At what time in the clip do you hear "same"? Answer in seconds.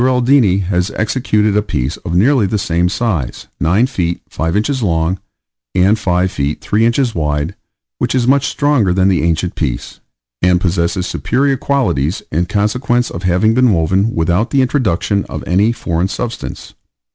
2.57-2.89